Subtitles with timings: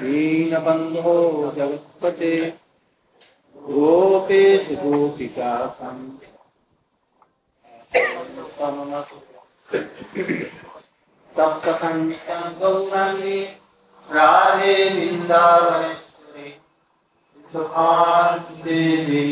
[0.00, 1.14] दीनबन्धो
[1.56, 2.32] जगत्पते
[3.56, 5.52] गोपेश गोपिका
[11.36, 13.38] सप्तकण्ठं गौराङ्गे
[14.08, 16.48] राधे वृन्दावनेश्वरी
[18.64, 19.31] देवी।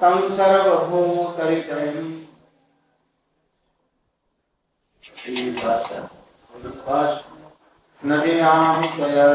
[0.00, 2.25] तं सर्वभूतरितयम्
[8.02, 9.28] नदीयां त्वया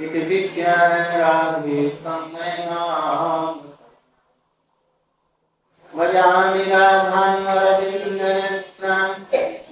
[0.00, 1.82] इति विज्ञान राधे
[5.92, 9.24] भजामि राधाम् अरविन्दनेत्राम्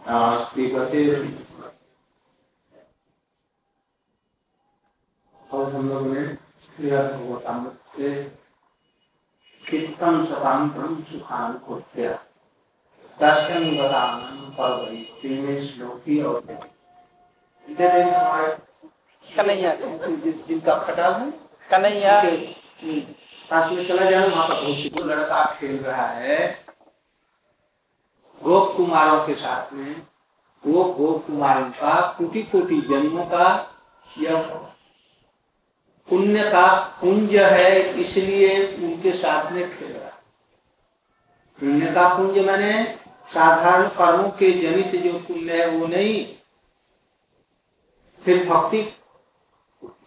[0.00, 1.49] नास्ति गतिर्
[5.70, 6.26] हम लोग ने
[7.96, 8.32] से
[11.02, 12.12] सुखान को किया।
[13.20, 16.40] दर्शन बदानम पवई तीन श्लोकी और
[19.36, 19.74] कन्हैया।
[20.48, 21.30] जिनका है
[21.70, 22.22] कन्हैया।
[23.50, 26.64] पास में चला जाए वहाँ पर वो लड़का खेल रहा है।
[28.42, 30.02] गोप कुमारों के साथ में
[30.66, 33.70] वो गोप कुमारों का कोटि कोटि जन्मों का
[34.18, 34.69] यह
[36.10, 36.66] पुण्य का
[37.00, 40.08] पुंज है, इसलिए उनके साथ में खेल रहा।
[41.58, 42.82] पुण्य का पुंज मैंने
[43.34, 46.26] साधारण कर्मों के जनित जो पुण्य है, वो नहीं।
[48.22, 48.82] फिर भक्ति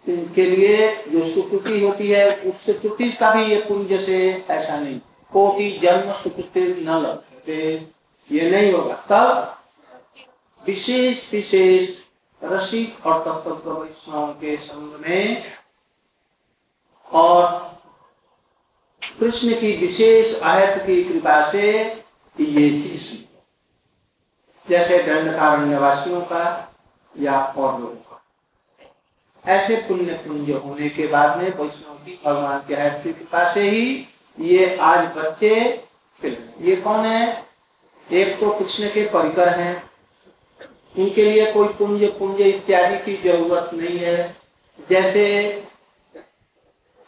[0.09, 4.99] के लिए जो सुकृति होती है, उस सुकृति का भी ये पुण्य से ऐसा नहीं।
[5.31, 7.87] कोटि जन्म सुकृति न लगते
[8.31, 11.89] ये नहीं होगा। तब विशेष विशेष
[12.41, 13.73] रसिक और तत्व
[14.41, 15.43] के संग में
[17.13, 17.61] और
[19.19, 21.71] कृष्ण की विशेष आयत की कृपा से
[22.39, 23.11] ये चीज़
[24.69, 26.43] जैसे दंडकारण्यवासियों का
[27.19, 28.21] या और लोगों का।
[29.45, 33.61] ऐसे पुण्य पुंज होने के बाद में वैष्णव की भगवान की आयत की कृपा से
[33.69, 34.07] ही
[34.39, 35.55] ये आज बच्चे
[36.61, 37.45] ये कौन है?
[38.11, 39.91] एक तो कृष्ण के परिकर हैं।
[40.97, 44.35] उनके लिए कोई पुंज पुंज इत्यादि की ज़रूरत नहीं है।
[44.89, 45.23] जैसे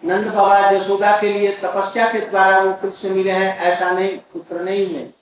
[0.05, 4.61] नंद बाबा यशोदा के लिए तपस्या के द्वारा वो कृष्ण मिले हैं, ऐसा नहीं, पुत्र
[4.61, 5.13] नहीं है।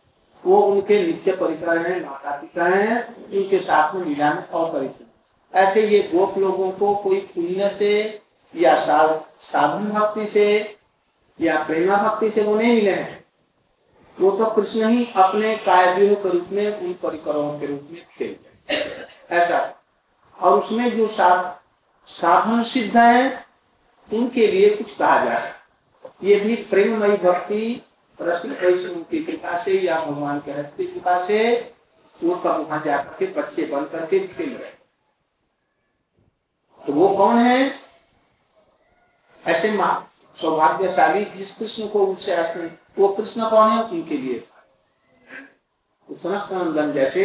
[0.45, 5.07] वो उनके नित्य परिकर हैं, माता पिता हैं, उनके साथ में लीला में अपरिचित।
[5.53, 8.21] ऐसे ये गोप लोगों को कोई पुण्य से
[8.55, 10.75] या साधन भक्ति से
[11.41, 13.23] या प्रेमा भक्ति से वो नहीं मिले हैं।
[14.19, 18.35] वो तो कृष्ण ही अपने कायव्यूह के रूप में, उन परिकरों के रूप में खेल
[19.31, 19.83] ऐसा।
[20.39, 23.43] और उसमें जो साधन सिद्ध है
[24.13, 25.53] उनके लिए कुछ कहा जाए
[26.23, 27.81] ये भी प्रेममयी भक्ति,
[28.21, 31.39] रसिक वैष्णव की कृपा से या भगवान के हस्त की कृपा से
[32.23, 34.71] वो कब वहाँ जाकर के बच्चे बन करके खेल रहे
[36.85, 37.79] तो वो कौन है?
[39.47, 42.35] ऐसे माँ सौभाग्यशाली जिस कृष्ण को उससे
[42.97, 44.39] वो कृष्ण कौन है उनके लिए?
[46.11, 47.23] तो जैसे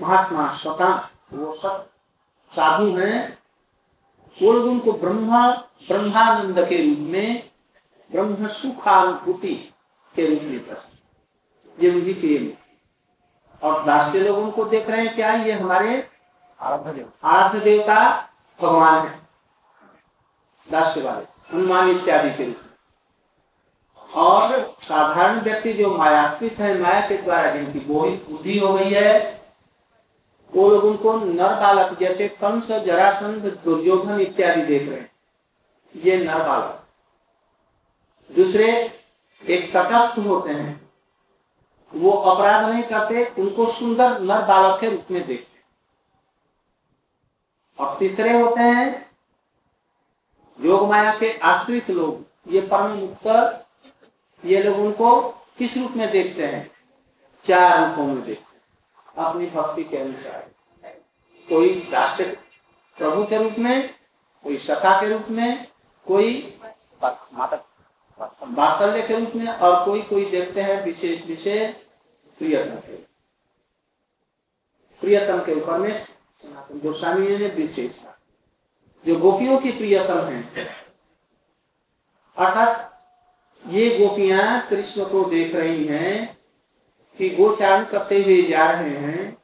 [0.00, 1.88] महात्मा स्वतः वो सब
[2.52, 3.38] साधु हैं।
[4.42, 5.50] वो लोग उनको ब्रह्मा
[5.88, 7.50] ब्रह्मानंद के रूप में
[8.12, 9.54] ब्रह्म सुखानुभूति
[10.16, 10.98] के रूप में प्रश्न
[11.84, 12.56] ये उनकी प्रिय
[13.62, 16.08] और दास्य लोग उनको देख रहे हैं क्या ये हमारे
[16.60, 18.28] आराध्य देवता?
[18.62, 19.28] भगवान है।
[20.70, 22.74] दास्य वाले हनुमान इत्यादि के रूप में।
[24.14, 29.43] और साधारण व्यक्ति जो मायाश्रित है माया के द्वारा जिनकी बोहित बुद्धि हो गई है
[30.56, 35.10] वो लोग उनको नर बालक जैसे कंस, जरासंध, दुर्योधन इत्यादि देख रहे हैं।
[35.96, 36.80] ये नर बालक।
[38.36, 38.98] दूसरे
[39.48, 40.90] एक तटस्थ होते हैं।
[41.94, 45.54] वो अपराध नहीं करते, उनको सुंदर नर बालक के रूप में देखते
[47.78, 49.10] और तीसरे होते हैं,
[50.60, 52.24] योग माया के आश्रित लोग।
[52.54, 53.26] ये परम मुक्त,
[54.44, 55.20] ये लोग उनको
[55.58, 56.70] किस रूप में देखते हैं?
[57.48, 58.43] चार रूपों में देखते
[59.16, 60.50] अपनी भक्ति के अनुसार।
[61.48, 62.38] कोई राष्ट्र
[62.98, 63.94] प्रभु के रूप में,
[64.44, 65.66] कोई सखा के रूप में,
[66.06, 66.58] कोई
[67.02, 71.74] वात्सल्य के रूप में, और कोई कोई देखते हैं विशेष विशेष
[72.40, 72.96] प्रियतम के।
[75.02, 77.90] प्रियतम के ऊपर में सनातन गोस्वामी ने विशेष
[79.04, 80.64] जो गोपियों की प्रियतम है,
[82.36, 82.90] अर्थात
[83.64, 86.38] ये गोपियाँ कृष्ण को देख रही हैं
[87.18, 89.38] कि गोचारण करते हुए जा रहे हैं,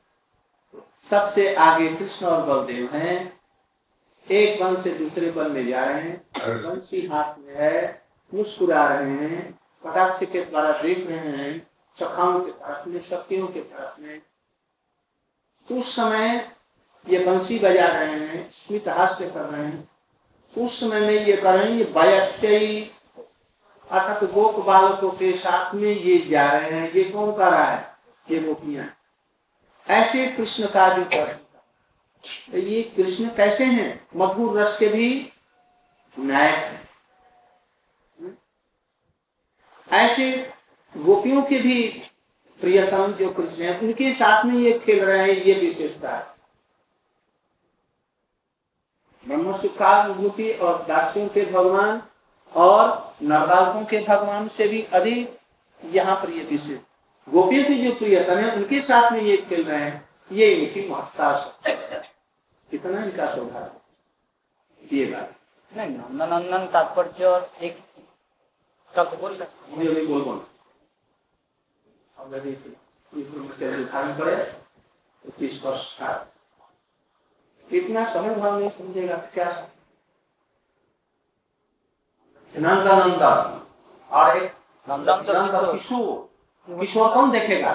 [1.11, 3.41] सबसे आगे कृष्ण और बलदेव हैं।
[4.31, 6.27] एक वन से दूसरे वन में जा रहे हैं।
[6.63, 8.03] वंशी हाथ में है,
[8.35, 11.71] मुस्कुरा रहे हैं, कटाक्ष के द्वारा देख रहे हैं
[12.01, 14.21] सखाओं के तरफ़ में, शक्तियों के तरफ़ में।
[15.79, 16.53] उस समय
[17.09, 19.89] ये बंसी बजा रहे हैं, स्मित हास्य कर रहे हैं।
[20.59, 21.85] उस समय में ये कर रहे हैं ये
[23.91, 27.95] अर्थात गोप बालकों के साथ में ये जा रहे हैं, ये कौन कर रहा है?
[28.31, 28.97] ये गोपियाँ।
[29.89, 31.05] ऐसे कृष्ण का जो
[32.53, 34.09] तो ये कृष्ण कैसे हैं?
[34.17, 35.33] मधुर रस के भी
[36.19, 36.89] नायक है।
[39.93, 40.53] ऐसे
[40.97, 42.03] गोपियों के भी
[42.61, 46.27] प्रियतम जो कृष्ण है, उनके साथ में ये खेल रहे हैं, ये विशेषता है।
[49.29, 52.03] ब्रह्म सुखानुभूति और दासियों के भगवान
[52.53, 55.39] और नरबालकों के भगवान से भी अधिक
[55.83, 56.79] यहाँ पर ये विशेष
[57.29, 61.33] गोपियों की जो प्रियतम है उनके साथ में ये खेल रहे हैं ये इनकी महत्ता
[62.71, 63.71] कितना इनका स्वभाव
[64.93, 65.35] ये बात।
[65.73, 67.79] नहीं नंदन तात्पर्य और एक
[68.95, 70.41] कब बोल रहे बोल बोल।
[73.13, 74.37] उदाहरण करे
[75.25, 76.11] तो तीस वर्ष का।
[77.67, 79.51] इतना समय भाव नहीं समझेगा क्या
[82.55, 83.31] नंदा
[84.11, 84.53] और एक
[84.89, 87.73] किशोर किशोर कौन देखेगा?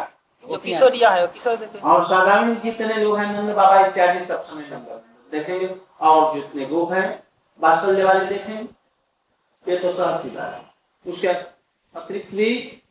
[0.48, 4.67] जो किशोरिया है किशोर देखे। और साधारण जितने लोग हैं नंद बाबा इत्यादि सब समय
[4.72, 5.01] नंदा।
[5.32, 7.08] देखेंगे और जितने गोप हैं
[7.60, 8.63] बात्सल्य वाले देखेंगे।
[9.65, 10.62] ये तो सहज सीधा है।
[11.05, 12.82] उसके अतिरिक्त भी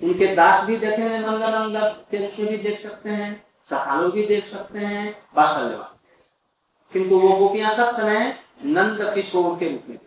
[0.00, 3.34] उनके दास भी देखेंगे नंदा नंदा के रूप में भी देख सकते हैं
[3.70, 5.04] सखालो भी देख सकते हैं
[5.36, 5.90] बासल्यवा
[6.92, 8.34] किंतु वो गोपियाँ सब समय
[8.64, 9.98] नंद किशोर के रूप में।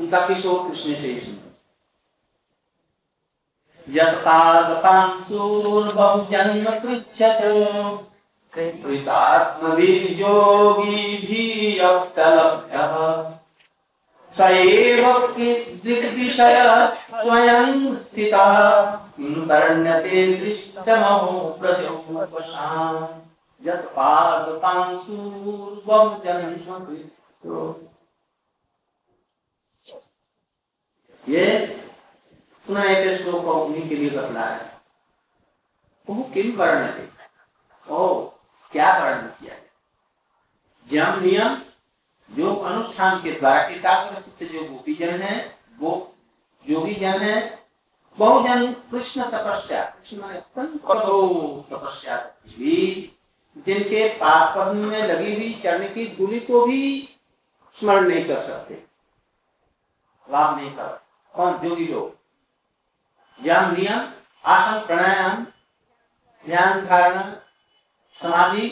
[0.00, 1.32] उनका किशोर कृष्ण से ही
[5.96, 7.40] बहुजन्म पृच्छत
[8.52, 9.86] कृतात्मवियोगी
[11.18, 11.44] भी
[15.84, 16.58] दिग्विषय
[17.10, 18.54] स्वयं स्थितः
[20.38, 23.02] दृष्टमहो प्रजोपशान्
[23.68, 24.62] यत्पादपांशूर्वं
[31.28, 31.66] ये
[32.66, 34.80] पुनः एक श्लोक उन्हीं के लिए बतला है।
[36.10, 37.06] वो किम वर्ण थे?
[37.88, 38.24] ओ
[38.72, 39.54] क्या वर्ण किया
[40.88, 41.62] जम नियम,
[42.30, 46.14] जो अनुष्ठान के द्वारा एकाग्र जो गोपी जन है, वो
[46.68, 47.66] योगी जन है,
[48.18, 50.78] बहुजन कृष्ण तपस्या कृष्ण
[51.70, 52.16] तपस्या
[52.58, 52.76] भी
[53.58, 57.08] जिनके पाप में लगी हुई चरण की धूलि को भी
[57.80, 58.74] स्मरण नहीं कर सकते।
[60.30, 61.01] लाभ नहीं कर
[61.34, 64.08] कौन योगी लोग ज्ञान नियम,
[64.44, 65.44] आसन, प्राणायाम,
[66.46, 67.22] ध्यान, धारणा,
[68.22, 68.66] समाधि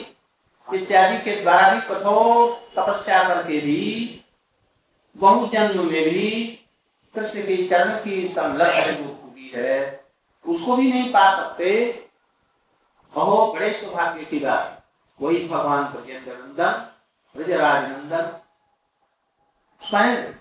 [0.75, 4.17] इत्यादि के द्वारा भी कठोर तपस्या करके भी
[5.17, 6.31] बहु जन्म में भी
[7.15, 10.05] कृष्ण के चरण की संलग्न जो हुई है,
[10.47, 11.71] उसको भी नहीं पा सकते।
[13.15, 14.85] बहुत बड़े सौभाग्य की बात।
[15.21, 16.91] वही भगवान ब्रजेंद्र नंदन,
[17.37, 18.39] ब्रजराज नंदन,
[19.83, 20.40] स्वयं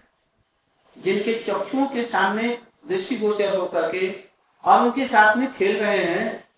[1.00, 2.48] जिनके चक्षुओं के सामने
[2.88, 4.10] दृष्टिगोचर होकर के
[4.63, 6.50] और उनके साथ में खेल रहे हैं,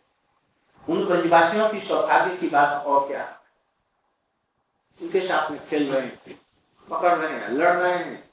[0.90, 3.26] उन ब्रजवासियों की सौभाग्य की बात और क्या?
[5.02, 6.40] उनके साथ में खेल रहे हैं,
[6.90, 8.32] पकड़ रहे हैं, लड़ रहे हैं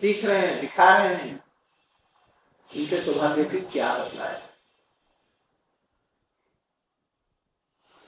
[0.00, 1.34] सीख रहे हैं, दिखा रहे हैं।
[2.70, 4.42] उनके सौभाग्य की क्या बदला है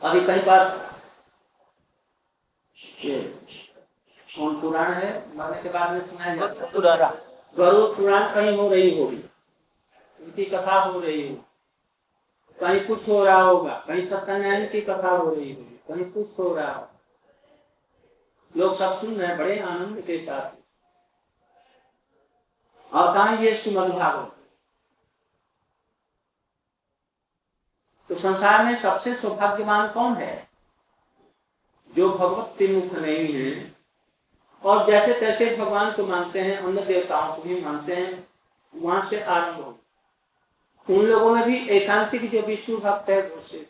[0.03, 0.91] अभी कई बार
[4.37, 9.01] कौन पुराण है मरने के बाद में सुनाया जाता है। गरुड़ पुराण कहीं हो रही
[9.01, 9.25] होगी।
[10.21, 11.43] उनकी कथा हो रही होगी।
[12.61, 16.55] कहीं कुछ हो रहा होगा। कहीं सत्यनारायण की कथा हो रही होगी। कहीं कुछ हो
[16.55, 17.01] रहा होगा।
[18.57, 20.51] लोग सब सुन रहे बड़े आनंद के साथ।
[22.95, 24.37] और कहा ये सुमन भागवत
[28.09, 30.49] तो संसार में सबसे सौभाग्यवान कौन है?
[31.97, 33.80] जो भगवत तिमुख नहीं है
[34.65, 38.29] और जैसे तैसे भगवान को मानते हैं, अन्य देवताओं को भी मानते हैं,
[38.75, 39.77] वहाँ से आरंभ हो
[40.89, 43.67] उन लोगों में भी एकांतिक जो विष्णु भक्त है, वो से।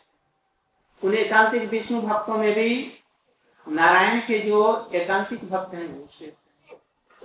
[1.03, 2.91] उन एकांतिक विष्णु भक्तों में भी
[3.67, 6.33] नारायण के जो एकांतिक भक्त हैं, वो से।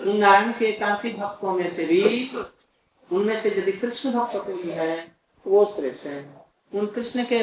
[0.00, 2.30] उन नारायण के एकांतिक भक्तों में से भी,
[3.12, 7.40] उनमें से यदि कृष्ण भक्त कोई है, वो श्रेष्ठ है। उन कृष्ण के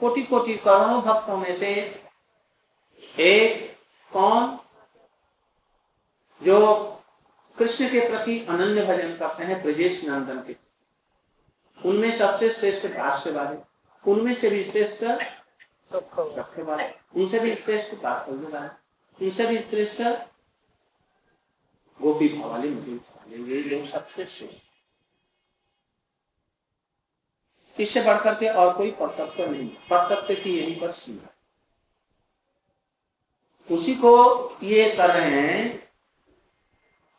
[0.00, 2.00] कोटि कोटि करोड़ों भक्तों में से
[3.18, 3.76] एक
[4.12, 4.58] कौन
[6.40, 6.84] जो
[7.56, 10.56] कृष्ण के प्रति अनन्य भजन करते हैं ब्रजेश नंदन के।
[11.78, 13.58] उनमें सबसे श्रेष्ठ भाष्यवादी,
[14.04, 15.02] उनमें से भी श्रेष्ठ
[15.92, 16.84] रखेवादी
[17.20, 20.02] उनसे भी श्रेष्ठ वास्तव्यवादी उनसे भी श्रेष्ठ
[22.00, 22.92] गोपी भवाली, मुझे
[23.46, 24.60] ये लोग सबसे श्रेष्ठ।
[27.80, 31.28] इससे बढ़कर के और कोई परतत्व नहीं, परतत्व की यही पर सीमा।
[33.70, 34.12] उसी को
[34.62, 35.85] ये कर रहे हैं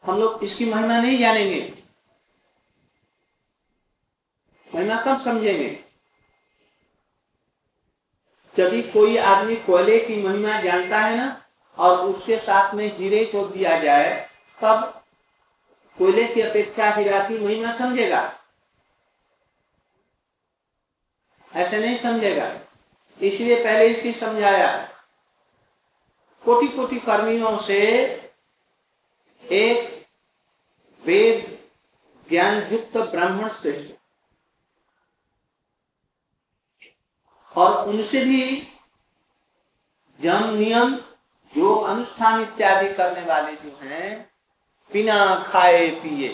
[0.04, 1.84] हम लोग इसकी महिमा नहीं जानेंगे।
[4.76, 5.84] महिमा कब समझेंगे?
[8.60, 11.46] यदि कोई आदमी कोयले की महिमा जानता है ना,
[11.78, 14.30] और उसके साथ में हीरे को दिया जाए,
[14.62, 15.04] तब
[15.98, 18.40] कोयले की अपेक्षा हीरा की महिमा समझेगा।
[21.54, 22.62] ऐसे नहीं समझेगा।
[23.22, 24.88] इसलिए पहले इसकी समझाया।
[26.46, 28.27] कोटि कोटि कर्मियों से
[29.48, 30.08] एक
[31.04, 31.58] वेद
[32.30, 33.96] ज्ञान युक्त ब्राह्मण श्रेष्ठ।
[37.52, 38.44] और उनसे भी
[40.20, 40.94] जम नियम
[41.54, 44.32] योग अनुष्ठान इत्यादि करने वाले जो हैं,
[44.92, 46.30] बिना खाए, पिए,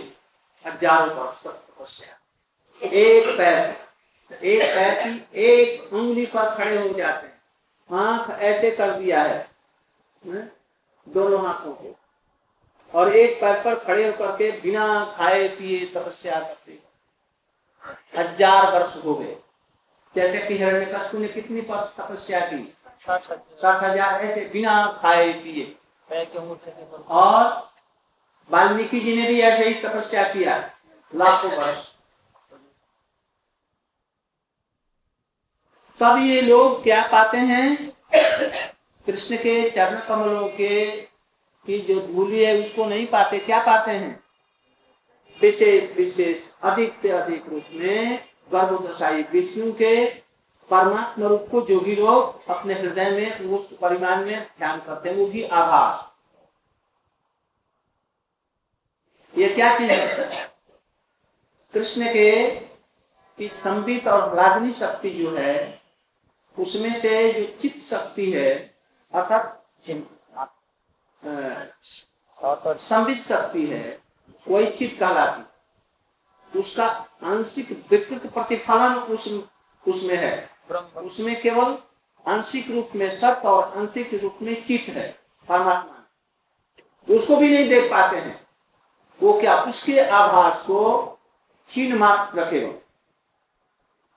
[0.66, 2.20] हज़ारों वर्ष तक तपस्या
[2.82, 3.82] एक पैर
[4.32, 9.52] एक पैर की एक उंगली पर खड़े हो जाते हैं। आँख ऐसे कर दिया है?
[11.08, 11.96] दोनों हाथों को।
[12.94, 16.80] और एक पैर पर खड़े होकर के बिना खाए पिए तपस्या करते
[18.18, 19.36] हज़ार वर्ष हो गए।
[20.16, 22.64] जैसे कि हिरण्य कशु ने कितनी वर्ष तपस्या की?
[23.02, 25.76] साठ हज़ार। ऐसे बिना खाए पिए।
[27.10, 27.72] और
[28.50, 30.58] वाल्मीकि जी ने भी ऐसे ही तपस्या किया
[31.14, 31.88] लाखों वर्ष।
[36.00, 37.92] तब ये लोग क्या पाते हैं?
[39.08, 40.74] कृष्ण के चरण कमलों के
[41.66, 44.24] की जो धूली है उसको नहीं पाते, क्या पाते हैं?
[45.42, 50.06] विशेष विशेष, अधिक से अधिक रूप में गर्भोदशाई विष्णु के
[50.70, 55.16] परमात्मा रूप को जो भी लोग अपने हृदय में, उस परिमाण में ध्यान करते हैं,
[55.16, 56.14] वो भी आभास।
[59.38, 60.54] ये क्या चीज़ है?
[61.74, 62.50] कृष्ण के
[63.38, 65.82] की संबित और रागनी शक्ति जो है,
[66.60, 68.78] उसमें से जो चित्त शक्ति है,
[69.14, 69.66] अर्थात
[72.80, 74.00] संबित शक्ति है
[74.48, 76.86] वही चित्त कहलाती उसका
[77.26, 79.28] आंशिक विकृत प्रतिफलन उस
[79.84, 80.50] उसमें है।
[80.98, 81.78] उसमें केवल
[82.26, 85.08] आंशिक रूप में सत्य और आंशिक रूप में चित्त है,
[85.48, 88.40] परमात्मा उसको भी नहीं देख पाते हैं।
[89.20, 90.80] वो क्या उसके आभास को
[91.72, 92.72] चिन्ह मात्र रखेगा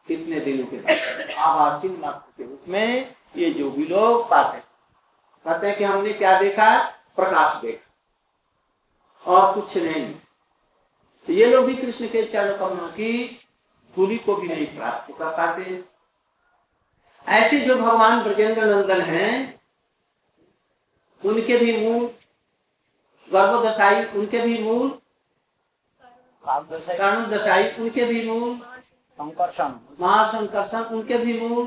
[0.09, 5.67] कितने दिनों के आभास चिन्ह मात्र के रूप में ये जो भी लोग पाते कहते
[5.67, 6.93] हैं कि हमने क्या देखा?
[7.17, 7.83] प्रकाश देखा।
[9.25, 10.15] और कुछ नहीं।
[11.27, 13.13] तो ये लोग भी कृष्ण के चरण कमलों की
[13.95, 15.85] धूली को भी नहीं प्राप्त कर पाते।
[17.27, 19.61] ऐसे जो भगवान ब्रजेंद्र नंदन हैं
[21.23, 22.07] उनके भी मूल
[23.29, 24.99] गर्भदशाई उनके भी मूल
[26.47, 28.59] दशाई उनके भी मूल
[29.19, 31.65] संकर्षण। महाशंकर्षण उनके भी मूल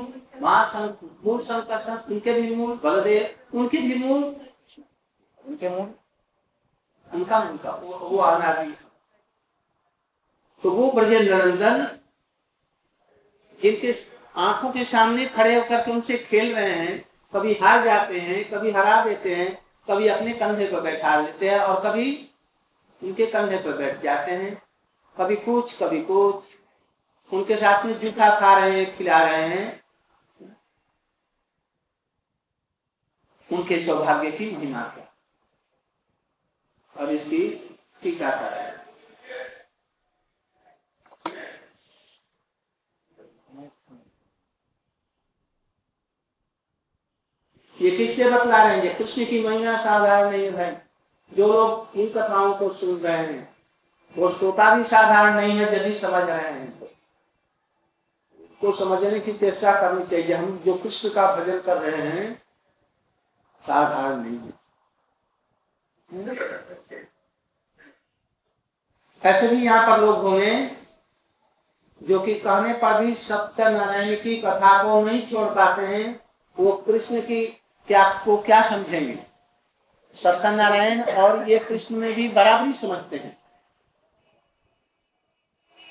[1.24, 4.22] मूल संकर्षण उनके भी मूल बलदेव उनके भी मूल
[5.46, 5.94] उनके मूल
[7.12, 8.76] उनका उनका वो, वो अनादि
[10.62, 11.98] तो वो ब्रजेंद्र नंदन
[13.62, 13.94] जिनके
[14.36, 18.70] आँखों के सामने खड़े होकर के उनसे खेल रहे हैं कभी हार जाते हैं कभी
[18.70, 22.30] हरा देते हैं कभी अपने कंधे पर बैठा लेते हैं और कभी
[23.02, 24.62] उनके कंधे पर बैठ जाते हैं।
[25.18, 29.84] कभी कुछ कभी कुछ। उनके साथ में जूठा खा रहे हैं खिला रहे हैं।
[33.52, 34.82] उनके सौभाग्य की महिमा
[37.00, 37.48] और इसकी
[38.02, 38.78] टीका कर। रहे
[47.80, 50.90] ये किससे बतला रहे हैं कृष्ण की महिमा साधारण नहीं है
[51.32, 53.56] जो लोग इन कथाओं को सुन रहे हैं,
[54.18, 56.78] वो श्रोता भी साधारण नहीं है यदि समझ रहे हैं।
[58.62, 62.34] तो समझने की चेष्टा करनी चाहिए। हम जो कृष्ण का भजन कर रहे हैं,
[63.64, 64.59] साधारण नहीं है।
[69.24, 70.76] ऐसे भी यहाँ पर लोग होंगे
[72.02, 76.24] जो कि कहने पर भी सत्य नारायण की कथा को नहीं छोड़ पाते हैं,
[76.58, 77.46] वो कृष्ण की
[77.86, 79.26] क्या, को क्या समझेंगे?
[80.14, 83.38] सत्यनारायण और ये कृष्ण में भी बराबरी समझते हैं।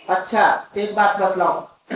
[0.09, 1.69] अच्छा एक बात बतलाओ।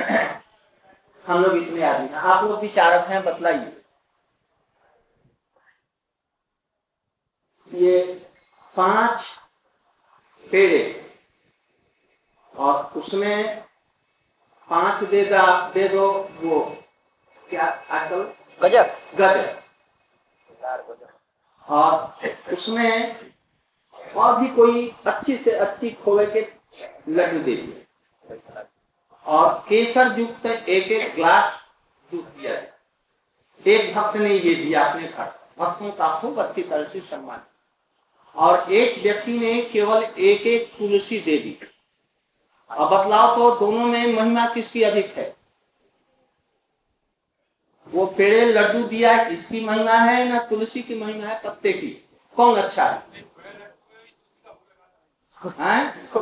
[1.27, 3.82] हम लोग इतने आदमी आप लोग विचारक हैं, बतलाइए।
[7.73, 8.01] ये
[8.75, 9.23] पाँच
[10.51, 10.83] पेड़े
[12.55, 13.61] और उसमें
[14.69, 15.23] पाँच दे
[15.73, 16.07] दे दो
[16.41, 16.59] वो।
[17.49, 18.21] क्या आजकल
[18.61, 19.61] गजब गजब
[21.67, 23.19] और उसमें
[24.15, 26.41] और भी कोई अच्छी से अच्छी खोए के
[27.09, 27.85] लड्डू दे दिए।
[29.25, 31.59] और केसर युक्त एक एक ग्लास
[32.11, 32.53] दूध दिया।
[33.65, 37.41] एक भक्त ने ये दिया अपने घर। भक्तों का खूब अच्छी तरह से सम्मान
[38.35, 41.57] और एक व्यक्ति ने केवल एक एक तुलसी दे दी।
[42.69, 45.35] अब बदलाव तो दोनों में महिमा किसकी अधिक है?
[47.87, 51.89] वो पेड़े लड्डू दिया इसकी महिमा है, ना तुलसी की महिमा है, पत्ते की?
[52.35, 53.21] कौन अच्छा है?
[56.13, 56.19] तो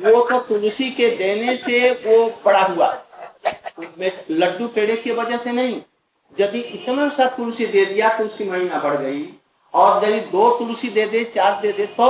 [0.00, 2.92] वो तो तुलसी के देने से वो बड़ा हुआ।
[4.30, 5.82] लड्डू पेड़े की वजह से नहीं।
[6.40, 9.22] यदि इतना सा तुलसी दे दिया तो उसकी महिमा बढ़ गई।
[9.74, 12.08] और यदि दो तुलसी दे दे चार दे दे तो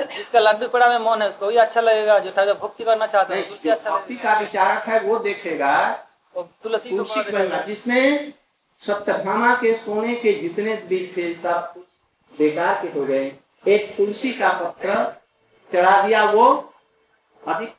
[0.00, 3.34] जिसका लड्डू पेड़ा में मन है उसको भी अच्छा लगेगा। जो था भक्ति करना चाहते
[3.34, 5.74] हैं तुलसी अच्छा भक्ति का विचारक है वो देखेगा।
[6.36, 8.32] तुलसी तुलसी करना जिसमें
[8.82, 13.32] सप्तभामा के सोने के जितने बीज थे सब कुछ बेकार के हो गए।
[13.66, 14.94] एक तुलसी का पत्र
[15.70, 16.46] चढ़ा दिया वो
[17.42, 17.74] अधिक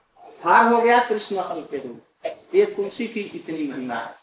[0.46, 4.23] हार हो गया कृष्ण फल के रूप ये तुलसी की इतनी महिमा है।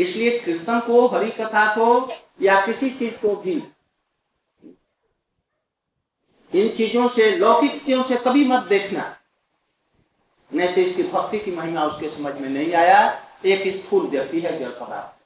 [0.00, 1.86] इसलिए कीर्तन को हरि कथा को
[2.42, 3.62] या किसी चीज़ को भी,
[6.52, 9.16] इन चीज़ों से, लौकिक चीज़ों से कभी मत देखना।
[10.50, 13.00] नहीं तो इसकी भक्ति की महिमा उसके समझ में नहीं आया,
[13.46, 15.18] एक स्थूल व्यक्ति है, जल पदार्थ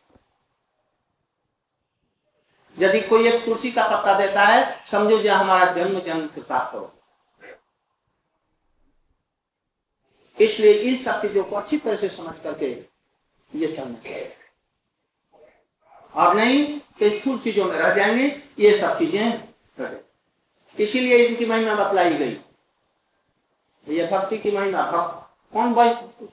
[2.77, 6.75] यदि कोई एक तुलसी का पत्ता देता है, समझो जो हमारा जन्म जन्म के साथ
[6.75, 6.91] हो।
[10.39, 12.71] इसलिए इन सब चीज़ों को अच्छी तरह से समझ करके
[13.53, 14.35] ये चलना चाहिए।
[16.15, 19.49] और नहीं तो स्थूल चीज़ों में रह जाएँगे, ये सब चीज़ें
[20.79, 22.39] इसीलिए इनकी महिमा बतलाई गई।
[23.89, 25.21] ये भक्ति की महिमा भक्त
[25.53, 25.75] कौन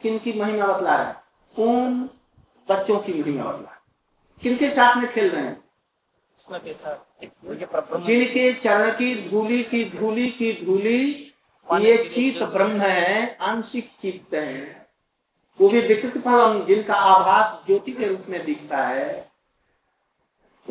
[0.02, 1.16] किन की महिमा बतला रहे हैं?
[1.56, 2.10] कौन
[2.70, 3.82] बच्चों की महिमा बतला
[4.42, 5.64] किनके साथ में खेल रहे हैं?
[8.02, 11.34] जिनके चरण की धूली की धूली की धूली,
[11.74, 14.88] ये चित ब्रह्म है, आंशिक चित्त है।
[15.62, 19.31] वो भी विकृत फलम जिनका आभास ज्योति के रूप में दिखता है।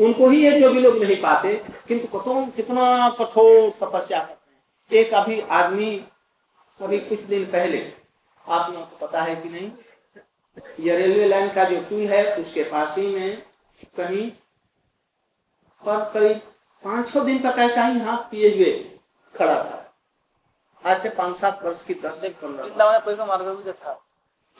[0.00, 1.54] उनको ही है जो भी लोग नहीं पाते
[1.88, 2.06] किंतु
[2.56, 5.90] कितना कठोर तपस्या करते हैं। एक अभी आदमी
[6.80, 7.80] अभी कुछ दिन पहले
[8.46, 9.70] आप लोगों को पता है कि नहीं
[10.80, 13.42] यह रेलवे लाइन का जो पुल है उसके पास ही में
[13.96, 14.30] कहीं
[15.82, 16.38] पर करीब
[16.84, 18.72] पाँच छह दिन तक ऐसा ही हाथ पिए हुए
[19.34, 19.76] खड़ा था।
[20.84, 24.00] आज से पाँच सात वर्ष की दस दिन था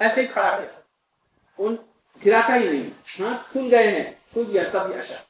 [0.01, 0.83] ऐसे ही खड़ा था
[1.59, 1.79] उन
[2.21, 5.23] गिराता ही नहीं। हाथ खुल गए हैं खुल गया तब ऐसा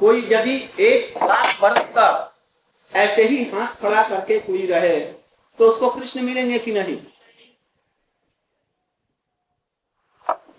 [0.00, 2.34] कोई यदि एक लाख वर्ष तक
[2.96, 5.00] ऐसे ही हाथ खड़ा करके कोई रहे
[5.58, 7.06] तो उसको कृष्ण मिलेंगे कि नहीं?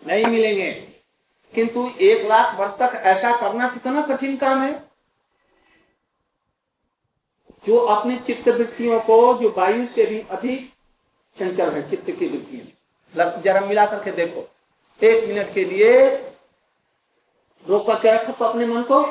[0.08, 0.72] नहीं मिलेंगे।
[1.56, 4.92] किंतु एक लाख वर्ष तक ऐसा करना कितना कठिन काम है?
[7.68, 10.74] जो अपने चित्त वृत्तियों को, जो वायु से भी अधिक
[11.40, 14.50] चंचल है, चित्त की वृत्तियाँ। जरा मिला करके देखो।
[15.04, 16.18] एक मिनट के लिए
[17.68, 19.02] रोक करके रखो अपने मन को?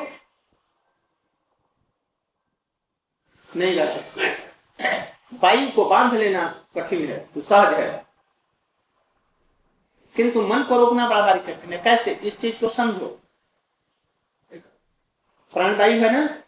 [3.56, 4.44] नहीं रख सकते।
[5.36, 8.06] वायु को बाँध लेना कठिन है सहज है।
[10.16, 12.10] किंतु मन को रोकना बड़ा भारी कठिन है। कैसे?
[12.10, 13.20] इस चीज़ को समझो।
[15.52, 16.42] प्राणदायी है ना?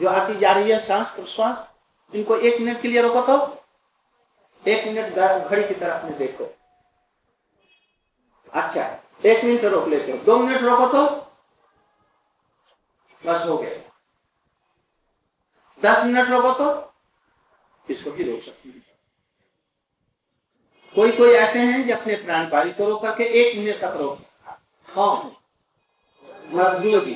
[0.00, 1.74] जो आती जा रही है सांस, प्रश्वास,
[2.14, 3.64] इनको एक मिनट के लिए रोको तो।
[4.70, 5.14] एक मिनट
[5.48, 6.56] घड़ी की तरफ़ में देखो।
[8.54, 8.82] अच्छा
[9.26, 11.04] एक मिनट रोक लेते हो। दो मिनट रोको तो
[13.22, 13.78] बस हो गया।
[15.80, 16.66] दस मिनट रोको तो
[17.86, 18.82] इसको भी रोक सकते हैं।
[20.94, 24.18] कोई कोई ऐसे हैं जो अपने प्राण पारी को रोक करके एक मिनट तक रोक
[24.88, 25.36] हाँ।
[26.80, 27.14] जी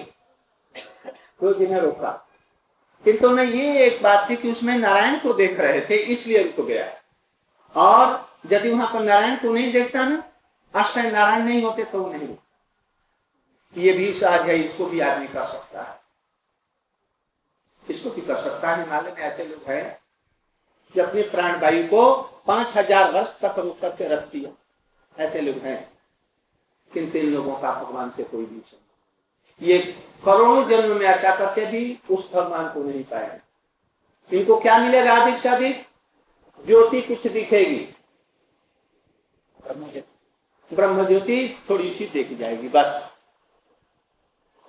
[1.40, 2.10] कोई ने रोका।
[3.04, 6.66] किंतु मैं ये एक बात थी कि उसमें नारायण को देख रहे थे, इसलिए रुक
[6.66, 6.86] गया।
[7.74, 10.22] और यदि वहाँ पर नारायण को नहीं देखता ना
[10.74, 12.36] अष्टय नारायण नहीं होते तो नहीं
[13.76, 15.96] ये भी सहज है, इसको भी आदमी कर सकता है।
[17.86, 19.98] इसको भी कर सकता है, हिमालय में ऐसे लोग हैं
[20.94, 24.52] जो अपने प्राण वायु को पाँच हज़ार वर्ष तक रुक करके रखती है
[25.16, 25.90] ऐसे लोग हैं,
[26.92, 28.62] किंतु इन लोगों का भगवान से कोई भी
[29.60, 29.78] ये
[30.24, 33.40] करोड़ों जन्म में ऐसा करके भी उस भगवान को नहीं पाए।
[34.30, 35.86] इनको क्या मिलेगा अधिक से अधिक
[36.64, 37.78] ज्योति कुछ दिखेगी।
[40.74, 43.10] ब्रह्म ज्योति थोड़ी सी देखी जाएगी बस।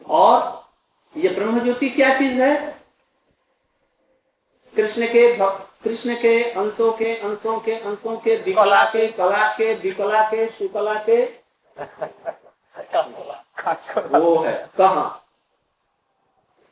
[0.08, 0.66] और
[1.18, 2.82] ये ब्रह्म ज्योति क्या चीज़ है?
[4.76, 5.38] कृष्ण के
[5.84, 10.94] कृष्ण के अंशों के अंशों के अंशों के विकला के कला के विकला के सुकला
[10.94, 11.34] के।
[14.20, 15.26] वो है। कहा?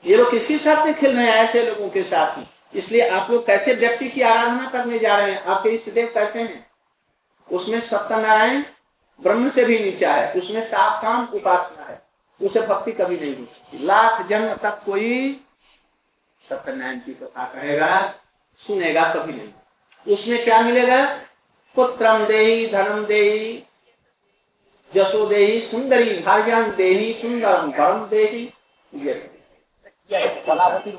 [0.05, 1.33] ये लोग किसके साथ में खेल रहे हैं?
[1.33, 5.31] ऐसे लोगों के साथ में। इसलिए आप लोग कैसे व्यक्ति की आराधना करने जा रहे
[5.31, 5.43] हैं?
[5.43, 6.71] आपके इष्ट देव कैसे हैं?
[7.51, 8.63] उसमें सत्यनारायण
[9.19, 12.01] ब्रह्म से भी नीचा है उसमें साफ़ काम उपासना है
[12.41, 15.41] उसे भक्ति कभी नहीं हो सकती। लाख जन्म तक कोई
[16.41, 18.13] सत्यनारायण की कथा कहेगा
[18.57, 21.05] सुनेगा कभी नहीं। उसमें क्या मिलेगा?
[21.75, 23.63] पुत्रम देही धनम देही
[24.93, 28.45] जसो देही सुंदरी भार्यान देही सुंदरम गरम देही
[30.13, 30.91] कलावती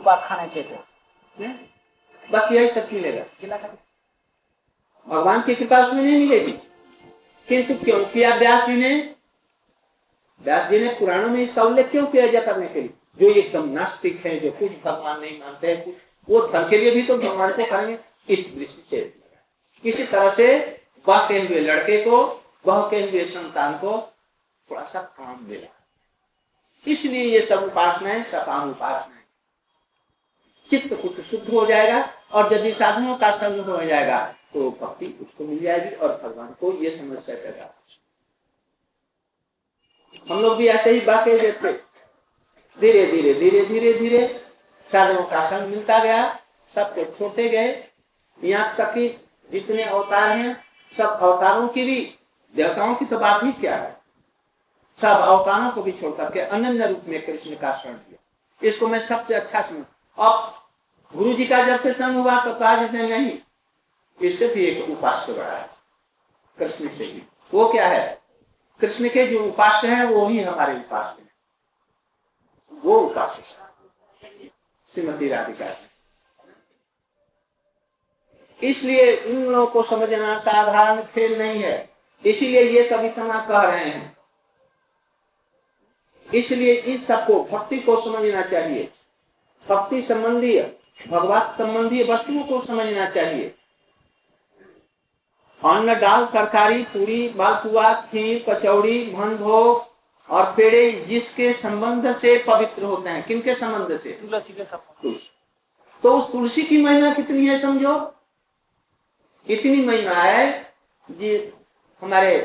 [0.49, 1.49] चाहिए
[2.31, 3.69] बस यही तक मिलेगा।
[5.09, 6.68] भगवान की कृपा उसमें नहीं मिलेगी।
[7.49, 9.15] किंतु क्यों किया व्यास जी ने?
[10.43, 12.91] व्यास जी ने पुराणों में इसका उल्लेख क्यों किया जा करने के लिए?
[13.21, 15.95] जो एकदम नास्तिक है, जो कुछ भगवान नहीं मानते हैं, कुछ,
[16.29, 19.15] वो धन के लिए भी तो भगवान को करेंगे। इस दृष्टि से
[19.85, 20.59] इसी तरह से
[21.07, 24.15] बहते हुए लड़के को बहते हुए संतान को
[24.71, 25.87] थोड़ा सा काम मिला।
[26.87, 29.25] इसलिए ये सब उपासनाएँ, सकाम उपासनाएँ।
[30.71, 34.19] चित्त कुछ शुद्ध हो जाएगा और यदि साधनों का संग हो जाएगा
[34.55, 37.75] तो भक्ति उसको मिल जाएगी और भगवान को ये समस्या पैदा
[40.31, 41.73] हम लोग भी ऐसे ही बातें देते
[42.81, 44.27] धीरे धीरे धीरे धीरे धीरे
[44.93, 46.39] साधनों का संग मिलता गया
[46.75, 47.89] सबको छोटे गए।
[48.45, 49.09] यहाँ तक कि
[49.53, 50.65] जितने अवतार हैं,
[50.97, 52.19] सब अवतारों की भी,
[52.55, 53.97] देवताओं की तो बात ही क्या है?
[55.01, 59.01] सब अवतारों को भी छोड़ करके अनन्य रूप में कृष्ण का शरण किया इसको मैं
[59.01, 59.85] सबसे अच्छा समझ
[60.19, 60.68] अब
[61.15, 63.39] गुरु जी का जब से संग हुआ तो कहा जैसे नहीं।
[64.21, 65.71] इससे भी एक उपास्य बड़ा है,
[66.59, 67.23] कृष्ण से भी।
[67.55, 68.23] वो क्या है?
[68.81, 71.29] कृष्ण के जो उपास्य है, वो ही हमारे उपास्य है।
[72.85, 73.43] वो उपास्य
[74.95, 75.77] श्रीमती राधिका
[78.63, 81.91] इसलिए इन लोगों को समझना साधारण खेल नहीं है।
[82.27, 84.17] इसीलिए ये सब इतना कह रहे हैं।
[86.35, 88.91] इसलिए इन सबको, भक्ति को समझना चाहिए।
[89.69, 90.59] भक्ति संबंधी
[91.07, 93.55] भगवत संबंधी वस्तुओं को समझना चाहिए।
[95.65, 99.87] अन्न दाल तरकारी पूरी मालपुआ खीर कचौड़ी मन भोग
[100.31, 104.11] और पेड़े जिसके संबंध से पवित्र होते हैं। किनके संबंध से?
[104.13, 105.19] तुलसी के संबंध।
[106.03, 108.15] तो उस तुलसी की महिमा कितनी है समझो?
[109.47, 110.75] इतनी महिमा है
[111.11, 111.53] जी
[112.03, 112.37] हमारे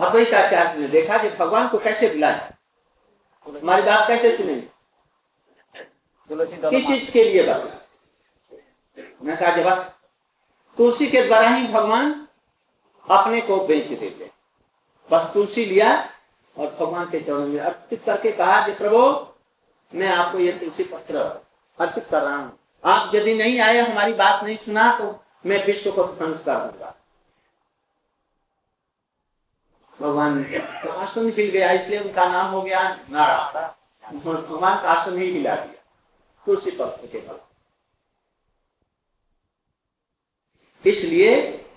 [0.00, 2.50] अद्वैताचार्य ने देखा कि भगवान को कैसे बुलाया?
[3.46, 4.54] हमारी बात कैसे सुने
[6.30, 7.42] किस चीज़ के लिए
[9.22, 9.92] मैं कहा, जब
[10.78, 12.14] तुलसी के द्वारा ही भगवान
[13.06, 14.30] अपने को बेच देते
[15.10, 15.88] बस तुलसी लिया
[16.56, 18.98] और भगवान के चरणों में अर्पित करके कहा कि प्रभु,
[19.92, 21.16] मैं आपको ये तुलसी पत्र
[21.78, 25.04] अर्पित कर रहा हूँ। आप यदि नहीं आए, हमारी बात नहीं सुना तो
[25.46, 26.94] मैं विश्व को ध्वंस कर दूँगा।
[29.98, 30.44] भगवान
[30.88, 35.79] आसन हिल गया इसलिए उनका नाम हो गया नारा भगवान का आसन ही हिला दिया।
[36.46, 37.18] तुलसी पत्र के
[40.84, 41.32] इसलिए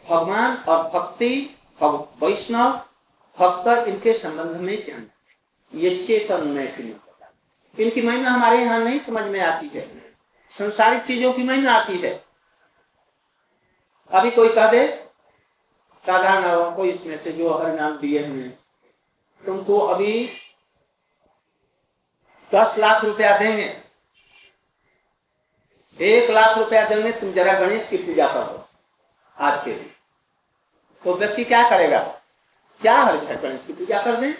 [0.09, 1.35] भगवान और भक्ति
[1.81, 2.71] वैष्णव,
[3.37, 5.09] भक्त इनके संबंध में जान
[5.73, 6.77] ये चेतन में
[7.77, 9.87] इनकी महिमा हमारे यहाँ नहीं समझ में आती है।
[10.51, 12.13] संसारिक चीज़ों की महिमा आती है।
[14.11, 14.87] अभी कोई कह दे
[16.05, 18.49] साधारण को इसमें से जो हर नाम दिए हुए
[19.43, 20.25] तुमको अभी
[22.51, 23.67] दस लाख रुपया देंगे।
[26.01, 28.67] एक लाख रुपया देंगे तुम जरा गणेश की पूजा करो
[29.39, 29.91] आज के दिन।
[31.03, 31.99] तो व्यक्ति क्या करेगा?
[32.81, 34.33] क्या हर्ज है गणेश की पूजा कर दें?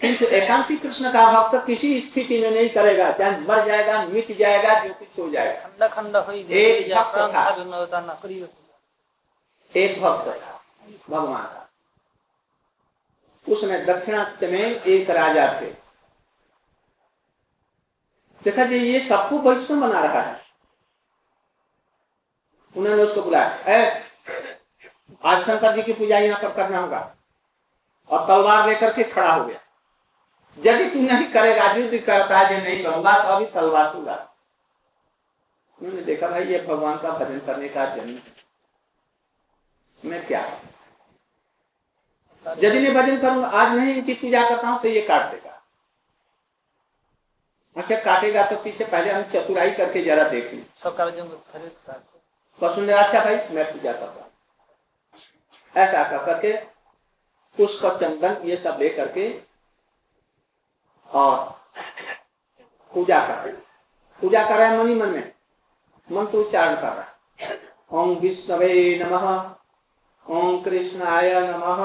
[0.00, 4.84] किंतु एकांति कृष्ण का भक्त किसी स्थिति में नहीं करेगा। चाहे मर जाएगा मिट जाएगा
[4.84, 7.48] जो कुछ हो जाएगा। खंड खंड एक भक्त था।
[9.76, 10.64] एक भक्त था
[11.10, 11.68] भगवान का
[13.48, 15.89] उसने दक्षिणात्य में एक राजा थे।
[18.42, 20.40] देखा जी ये सबको वैष्णव बना रहा है।
[22.74, 24.02] उन्होंने उसको बुलाया ए,
[25.24, 27.00] आज शंकर जी की पूजा यहाँ पर करना होगा।
[28.10, 29.60] और तलवार लेकर के खड़ा हो गया।
[30.58, 34.14] यदि तू नहीं करेगा युद्ध करता है जो नहीं करूँगा तो अभी तलवार दूँगा
[35.80, 38.22] उन्होंने देखा भाई ये भगवान का भजन करने का जन्म है।
[40.02, 40.40] मैं क्या
[42.46, 45.49] यदि मैं भजन करूँगा आज नहीं इनकी पूजा करता हूँ तो ये काट देगा।
[47.80, 50.64] अच्छा काटेगा तो पीछे पहले हम चतुराई करके जरा देख। लें
[52.74, 54.30] सुन अच्छा भाई मैं पूजा करता हूँ।
[55.74, 56.52] ऐसा कर करके
[57.58, 59.28] पुष्प चंदन ये सब ले करके
[61.10, 61.36] और
[62.92, 63.52] पूजा कर रहे
[64.20, 65.32] पूजा कर रहे हैं मनी मन में।
[66.08, 67.02] मंत्र उच्चारण कर रहा
[67.40, 67.58] है।
[67.92, 69.26] ओम विष्णवे नमः
[70.26, 71.80] ओम कृष्णाय नमः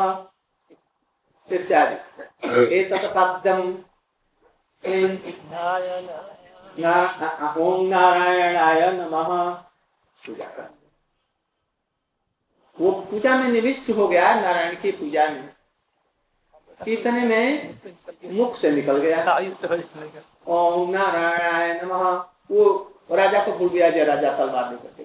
[1.49, 1.97] इत्यादि।
[2.75, 2.93] एक
[4.87, 5.17] पद्यम
[7.61, 9.49] ओम नारायणाय नमः
[10.25, 10.73] पूजा कर
[12.79, 15.49] वो पूजा में निविष्ट हो गया नारायण की पूजा में
[16.87, 17.79] इतने में
[18.25, 19.37] मुख से निकल गया
[20.47, 22.09] ओम नारायण नमः
[22.51, 25.03] वो राजा को भूल गया जय राजा तलवार लेकर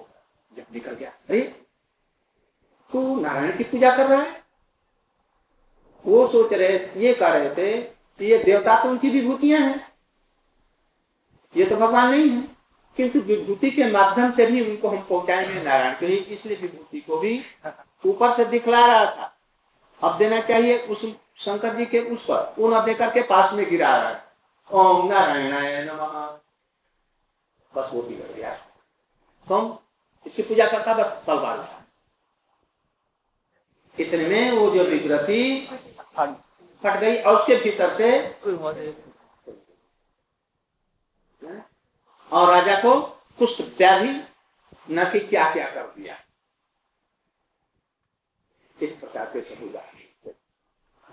[0.57, 1.41] जब निकल गया अरे
[2.91, 4.43] तू नारायण की पूजा कर रहा है।
[6.05, 9.93] वो सोच रहे, ये कह रहे थे कि ये देवता तो उनकी विभूतियाँ हैं।
[11.57, 12.41] ये तो भगवान नहीं है।
[12.97, 17.41] किंतु विभूति के माध्यम से भी उनको हम पहुंचाएँगे नारायण को इसलिए विभूति को भी
[18.05, 19.37] ऊपर से दिखला रहा था।
[20.03, 21.05] अब देना चाहिए उस
[21.37, 24.23] शंकर जी के उस पर। वो न देकर के पास में गिरा रहा है।
[24.71, 26.37] ओम नारायण नमः।
[27.75, 28.53] बस वो भी बिगड़ गया।
[29.49, 29.77] कम
[30.27, 31.85] इसकी पूजा करता बस तलवार
[33.99, 35.69] इतने में वो जो विग्रति
[36.83, 38.09] फट गई और उसके भीतर से
[42.31, 42.99] और राजा को
[43.39, 44.13] कुष्ठ व्याधि
[44.91, 46.17] न कि क्या क्या कर दिया।
[48.77, 49.79] इस प्रकार के सब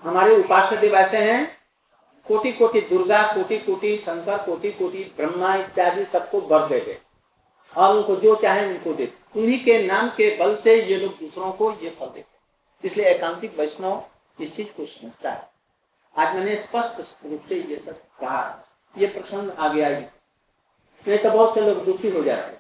[0.03, 1.47] हमारे उपास्य देव ऐसे हैं
[2.27, 6.99] कोटि कोटि दुर्गा कोटि कोटि शंकर कोटि कोटि ब्रह्मा इत्यादि सबको बर दे गए
[7.73, 11.53] और उनको जो चाहे उनको दे। उन्हीं के नाम के बल से ये लोग दूसरों
[11.53, 14.05] को ये फल देते इसलिए एकांतिक वैष्णव
[14.39, 15.58] इस चीज़ को समझता है।
[16.15, 21.55] आज मैंने स्पष्ट रूप से ये सब कहा। ये प्रसंग आ गया नहीं तो बहुत
[21.55, 22.57] से लोग दुखी हो जाते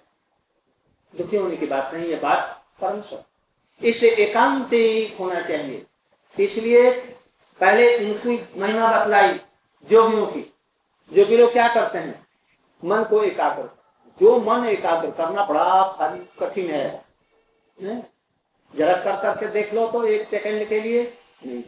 [1.14, 3.02] दुखी होने की बात नहीं है बात परम
[3.80, 4.70] इसलिए एकांत
[5.20, 5.86] होना चाहिए।
[6.36, 6.90] इसलिए
[7.60, 9.32] पहले उनकी महिमा बतलाई
[9.86, 10.40] जोगियों की।
[11.10, 12.26] जोगी लोग क्या करते हैं?
[12.82, 13.68] मन को एकाग्र।
[14.20, 15.64] जो मन एकाग्र करना बड़ा
[15.98, 17.04] भारी कठिन है।
[18.74, 21.02] जरा कर करके देख लो तो एक सेकंड के लिए
[21.46, 21.62] नहीं।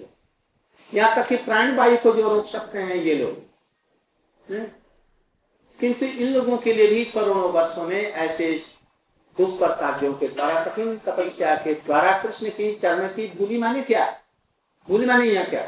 [0.95, 3.51] यहाँ तक कि प्राण वायु को जो रोक सकते हैं ये लोग।
[5.81, 8.53] किंतु इन लोगों के लिए भी करोड़ों वर्षों में ऐसे
[9.39, 14.21] दुष्प्रतापियों के द्वारा, कठिन तपस्या के द्वारा कृष्ण की चरण की भूली माने क्या?
[14.89, 15.63] भूली माने यहाँ क्या?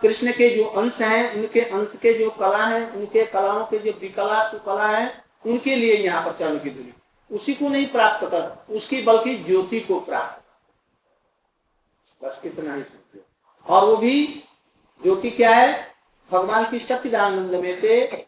[0.00, 3.92] कृष्ण के जो अंश हैं, उनके अंश के जो कला है, उनके कलाओं के जो
[3.92, 6.92] विकला कला है, उनके लिए यहाँ पर चरण की दूरी
[7.30, 10.36] उसी को नहीं प्राप्त कर, उसकी बल्कि ज्योति को प्राप्त
[12.24, 13.22] बस कितना ही सोचिए।
[13.66, 14.44] और वो भी
[15.02, 15.94] ज्योति क्या है?
[16.30, 18.26] भगवान की सच्चिदानंद में से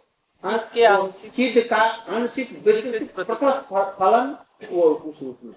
[1.31, 2.49] चिद का अनसित
[3.99, 4.37] फलन
[4.71, 5.55] वो उस रूप में।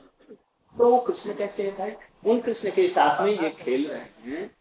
[0.78, 4.56] तो वो कृष्ण कैसे है उन कृष्ण के साथ में ये खेल रहे हैं।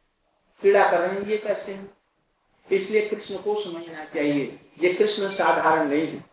[0.61, 1.95] क्रीड़ा कर रहे हैं ये कैसे हैं?
[2.73, 6.25] इसलिए कृष्ण को समझना चाहिए। ये कृष्ण साधारण नहीं है।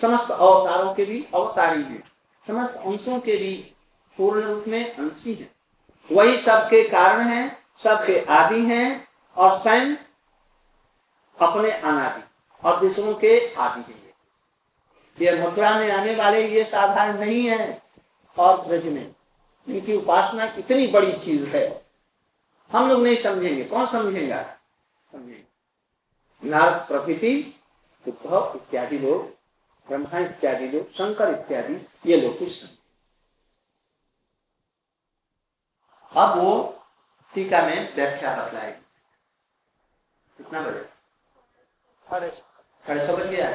[0.00, 2.04] समस्त अवतारों के भी अवतारी हैं।
[2.46, 3.72] समस्त अंशों के भी
[4.16, 5.50] पूर्ण रूप में अंशी हैं।
[6.12, 9.96] वही सबके कारण है सबके आदि हैं और स्वयं
[11.38, 12.22] अपने अनादि,
[12.64, 14.00] और दूसरों के आदि हैं
[15.18, 17.82] ये मुद्रा में आने वाले ये साधारण नहीं है,
[18.38, 19.14] और ब्रज में
[19.68, 21.66] इनकी उपासना कितनी बड़ी चीज़ है।
[22.70, 24.44] हम लोग नहीं समझेंगे। कौन समझेगा?
[26.42, 27.54] नारद प्रकृति
[28.08, 29.26] उद्धव इत्यादि लोग,
[29.88, 31.74] ब्रह्मा इत्यादि लोग, शंकर इत्यादि,
[32.06, 32.80] ये लोग कुछ समझे
[36.12, 36.81] अब वो
[37.34, 38.80] टीका में व्याख्या बतलाएगी
[40.36, 40.84] कितना बजे?
[42.06, 43.50] साढ़े सौ बज गया।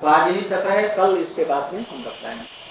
[0.00, 2.61] तो आज यही तक है कल इसके बाद में हम बतलाएँगे